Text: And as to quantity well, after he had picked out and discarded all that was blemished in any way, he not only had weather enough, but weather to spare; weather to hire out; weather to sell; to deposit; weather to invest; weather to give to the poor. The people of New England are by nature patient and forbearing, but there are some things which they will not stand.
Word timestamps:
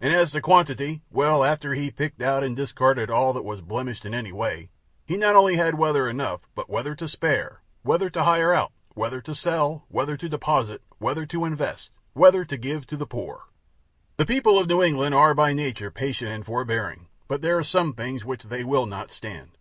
And 0.00 0.10
as 0.14 0.30
to 0.32 0.40
quantity 0.40 1.02
well, 1.10 1.44
after 1.44 1.74
he 1.74 1.84
had 1.84 1.96
picked 1.96 2.22
out 2.22 2.42
and 2.42 2.56
discarded 2.56 3.10
all 3.10 3.34
that 3.34 3.44
was 3.44 3.60
blemished 3.60 4.06
in 4.06 4.14
any 4.14 4.32
way, 4.32 4.70
he 5.04 5.18
not 5.18 5.36
only 5.36 5.56
had 5.56 5.74
weather 5.76 6.08
enough, 6.08 6.48
but 6.54 6.70
weather 6.70 6.94
to 6.94 7.06
spare; 7.06 7.60
weather 7.84 8.08
to 8.08 8.22
hire 8.24 8.54
out; 8.54 8.72
weather 8.94 9.20
to 9.20 9.34
sell; 9.34 9.84
to 9.94 10.16
deposit; 10.16 10.80
weather 10.98 11.26
to 11.26 11.44
invest; 11.44 11.90
weather 12.14 12.46
to 12.46 12.56
give 12.56 12.86
to 12.86 12.96
the 12.96 13.04
poor. 13.06 13.48
The 14.16 14.24
people 14.24 14.58
of 14.58 14.66
New 14.66 14.82
England 14.82 15.14
are 15.14 15.34
by 15.34 15.52
nature 15.52 15.90
patient 15.90 16.30
and 16.30 16.46
forbearing, 16.46 17.08
but 17.28 17.42
there 17.42 17.58
are 17.58 17.62
some 17.62 17.92
things 17.92 18.24
which 18.24 18.44
they 18.44 18.64
will 18.64 18.86
not 18.86 19.10
stand. 19.10 19.58